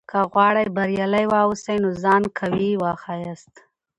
[0.09, 3.53] که غواړې بریالی واوسې؛ نو ځان قوي وښیاست.